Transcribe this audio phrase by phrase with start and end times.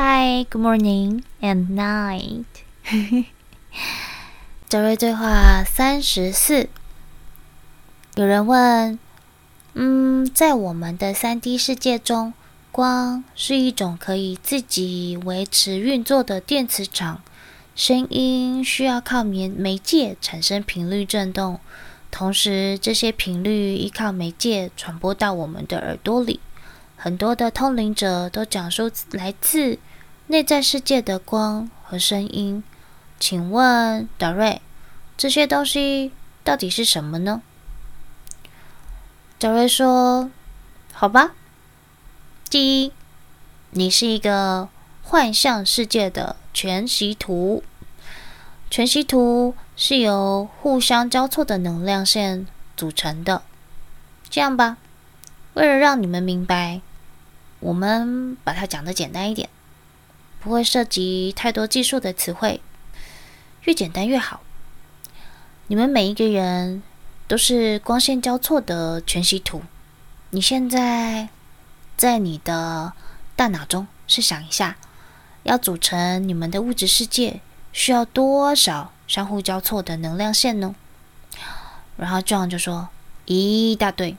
[0.00, 2.44] Hi, good morning and night。
[4.68, 6.68] 德瑞对话三十四。
[8.14, 8.96] 有人问：
[9.74, 12.32] 嗯，在我们的三 D 世界中，
[12.70, 17.20] 光是一种可以自己维持运作的电磁场，
[17.74, 21.58] 声音需要靠媒媒介产生频率振动，
[22.12, 26.38] 同时这些频率依靠媒介传播到我们的耳朵里。
[27.00, 29.78] 很多的通灵者都讲述来自
[30.26, 32.64] 内在世界的光和声音。
[33.20, 34.60] 请问德瑞，
[35.16, 36.10] 这些东西
[36.42, 37.40] 到底是什么呢？
[39.38, 40.28] 德瑞说
[40.92, 41.36] ：“好吧，
[42.50, 42.92] 第一，
[43.70, 44.68] 你是一个
[45.04, 47.62] 幻象世界的全息图。
[48.68, 53.42] 全息图是由互相交错的能量线组成的。
[54.28, 54.76] 这样吧，
[55.54, 56.80] 为了让你们明白。”
[57.60, 59.48] 我们把它讲得简单一点，
[60.38, 62.60] 不会涉及太多技术的词汇，
[63.64, 64.42] 越简单越好。
[65.66, 66.84] 你们每一个人
[67.26, 69.62] 都是光线交错的全息图。
[70.30, 71.30] 你现在
[71.96, 72.92] 在你的
[73.34, 74.76] 大脑中试想一下，
[75.42, 77.40] 要组成你们的物质世界，
[77.72, 80.76] 需要多少相互交错的能量线呢？
[81.96, 82.90] 然后 John 就说
[83.24, 84.16] 一大堆。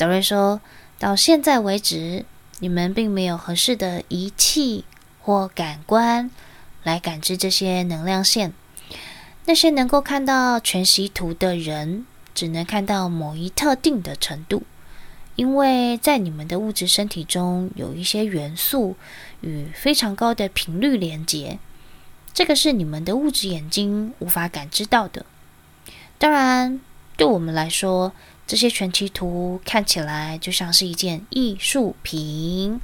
[0.00, 0.62] 德瑞说。
[0.98, 2.24] 到现在为止，
[2.58, 4.84] 你们并没有合适的仪器
[5.20, 6.30] 或感官
[6.82, 8.52] 来感知这些能量线。
[9.46, 14.62] 那些能够看到全息图的人，只能看到某一特定的程度，
[15.36, 18.96] 因为在你们的物质身体中有一些元素
[19.40, 21.58] 与非常高的频率连接，
[22.34, 25.24] 这个是你们的物质眼睛无法感知到的。
[26.18, 26.78] 当然，
[27.16, 28.12] 对我们来说，
[28.50, 32.80] 这些全息图看起来就像是一件艺术品。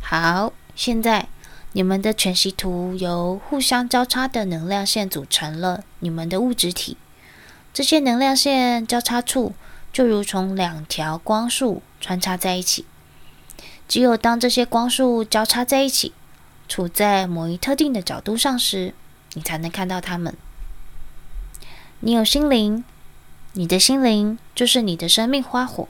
[0.00, 1.28] 好，现在
[1.70, 6.96] 你们的全息图由互相交叉的能量线组成了你们的物质体。
[7.72, 9.54] 这些能量线交叉处
[9.92, 12.84] 就如同两条光束穿插在一起。
[13.86, 16.12] 只有当这些光束交叉在一起，
[16.66, 18.92] 处在某一特定的角度上时，
[19.34, 20.34] 你才能看到它们。
[22.00, 22.82] 你有心灵。
[23.54, 25.86] 你的心灵就是你的生命花火，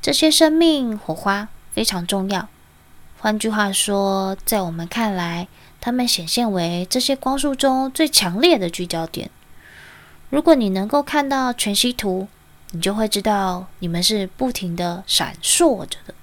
[0.00, 2.48] 这些生命火花非常重要。
[3.18, 5.46] 换句话说，在我们看来，
[5.78, 9.30] 它们显现为这些光束中最强烈的聚焦点。
[10.30, 12.26] 如果你能够看到全息图，
[12.70, 16.14] 你就会知道你们是不停地闪烁着的。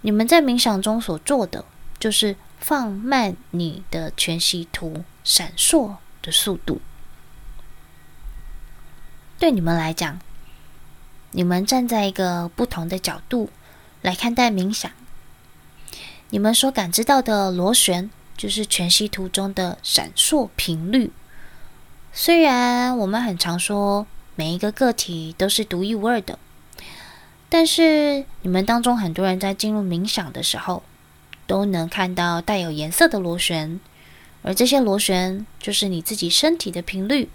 [0.00, 1.66] 你们在冥想中所做的，
[1.98, 6.80] 就是放慢你的全息图闪烁的速度。
[9.38, 10.20] 对你们来讲，
[11.32, 13.50] 你们站在一个不同的角度
[14.00, 14.90] 来看待冥想。
[16.30, 21.12] 你们所感知到的螺旋，就是全息图中的闪烁频率。
[22.12, 24.06] 虽然我们很常说
[24.36, 26.38] 每一个个体都是独一无二的，
[27.48, 30.82] 但是你们当中很多人在进入冥想的时候，
[31.46, 33.78] 都能看到带有颜色的螺旋，
[34.42, 37.28] 而这些螺旋就是你自己身体的频率。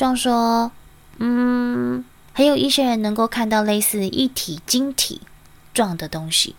[0.00, 0.72] 这样说，
[1.18, 2.02] 嗯，
[2.32, 5.20] 还有一些人能够看到类似一体晶体
[5.74, 6.56] 状的东西，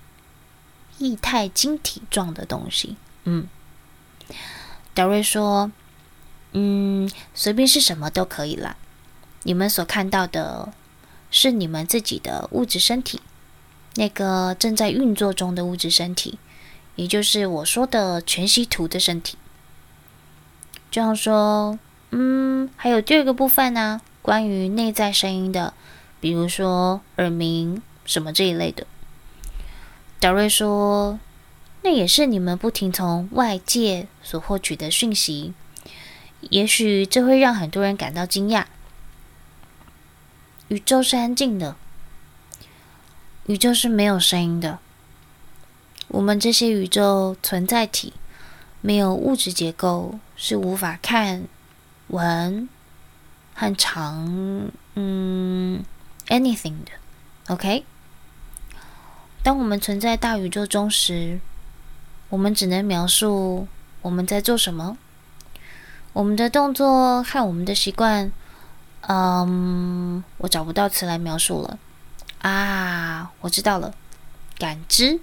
[1.00, 2.98] 液态晶体状的东西。
[3.24, 3.48] 嗯，
[4.94, 5.72] 德瑞说，
[6.52, 8.76] 嗯，随便是什么都可以啦。
[9.42, 10.72] 你们所看到的
[11.32, 13.22] 是你们自己的物质身体，
[13.96, 16.38] 那个正在运作中的物质身体，
[16.96, 19.40] 也就是我说的全息图的身体。
[20.92, 21.80] 这样说。
[22.12, 25.74] 嗯，还有第二个部分呢，关于内在声音的，
[26.20, 28.86] 比如说耳鸣什么这一类的。
[30.20, 31.18] 达瑞说，
[31.84, 35.54] 那也是你们不停从外界所获取的讯息，
[36.42, 38.66] 也许这会让很多人感到惊讶。
[40.68, 41.76] 宇宙是安静的，
[43.46, 44.80] 宇宙是没有声音的。
[46.10, 48.14] 我们这些宇宙存在体
[48.82, 51.46] 没有物质结构，是无法看。
[52.12, 52.70] 文
[53.54, 55.84] 和长，嗯
[56.28, 56.92] ，anything 的
[57.48, 57.84] ，OK。
[59.44, 61.40] 当我们存在大宇宙中时，
[62.30, 63.68] 我们只能描述
[64.02, 64.98] 我们在做什么，
[66.14, 68.32] 我们的动作和我们的习惯。
[69.08, 71.80] 嗯，我找不到词来描述了。
[72.40, 73.94] 啊，我知道了，
[74.60, 75.20] 感知。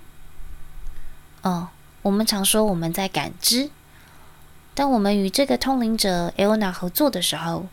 [1.43, 1.69] 哦，
[2.03, 3.71] 我们常说我们在感知。
[4.79, 7.67] 当我们与这个通灵者 Elna 合作的时候，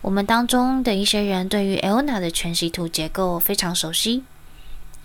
[0.00, 4.24] 我们当中的一些人对于 Elna 的全息图结构非常熟悉。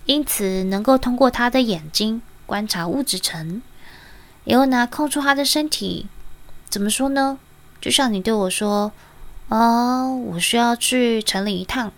[0.06, 3.60] 因此能够通过他的眼睛观察物质层。
[4.44, 6.06] 也会拿空出他的身体，
[6.70, 7.38] 怎么说呢？
[7.82, 8.90] 就像你对我说
[9.52, 11.92] ：“哦，我需要去城里一趟，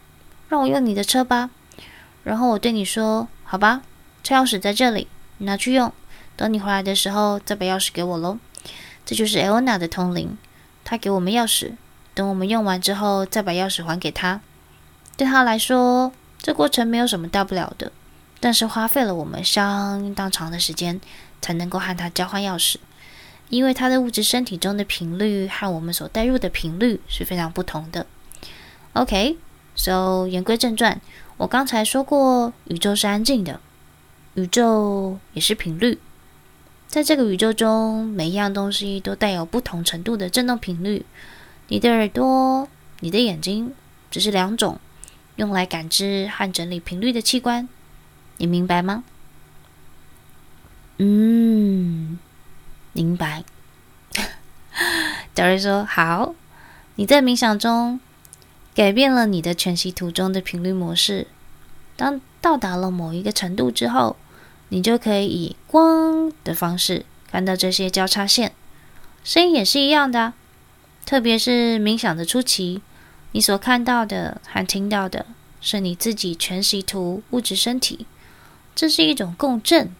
[0.49, 1.51] 让我用你的车吧。”
[2.25, 3.83] 然后我对你说：“好吧，
[4.25, 5.07] 车钥匙在这里，
[5.39, 5.93] 你拿去用。
[6.35, 8.37] 等你回来的时候再把钥匙给我喽。”
[9.05, 10.37] 这就是艾欧娜的通灵，
[10.85, 11.73] 她给我们钥匙，
[12.15, 14.41] 等我们用完之后再把钥匙还给她。
[15.17, 17.93] 对她来说，这过程没有什么大不了的，
[18.41, 21.01] 但是花费了我们相当长的时间。
[21.45, 22.77] 才能够和她交换钥匙，
[23.51, 28.07] 因为她的物质身体中的频率和我们所带入的频率是非常不同的。
[28.95, 30.99] OK，so 言归正传，
[31.37, 33.61] 我刚才说过，宇宙是安静的，
[34.37, 35.99] 宇宙也是频率。
[36.95, 41.05] 在这个宇宙中，每一样东西都带有不同程度的振动频率。
[41.67, 42.69] 你的耳朵、
[43.01, 43.73] 你的眼睛，
[44.13, 44.79] 只是两种
[45.35, 47.69] 用来感知和整理频率的器官，
[48.37, 49.03] 你明白吗？
[50.99, 52.17] 嗯，
[52.93, 53.43] 明白。
[55.35, 56.37] 德瑞说：“好，
[56.95, 57.99] 你在冥想中
[58.73, 61.27] 改变了你的全息图中的频率模式。
[61.97, 64.15] 当到达了某一个程度之后，
[64.75, 68.53] 你就可以以光的方式看到这些交叉线。
[69.23, 70.33] 声音也是一样的，
[71.07, 72.83] 特别是冥想的初期，
[73.31, 75.27] 你所看到的和听到的
[75.61, 78.05] 是你自己全息图物质身体。
[78.75, 79.93] 这是一种共振。”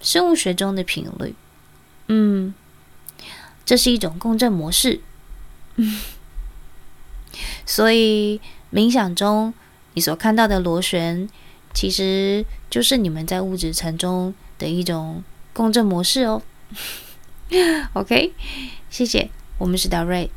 [0.00, 1.34] 生物学中的频率，
[2.06, 2.54] 嗯，
[3.64, 5.00] 这是一种共振模式，
[5.74, 6.00] 嗯，
[7.66, 8.40] 所以
[8.72, 9.52] 冥想中
[9.94, 11.28] 你所看到的螺旋，
[11.78, 15.22] 其实就是你们在物质层中的一种
[15.52, 16.42] 共振模式哦。
[17.94, 18.32] OK，
[18.90, 20.28] 谢谢，我们是达瑞。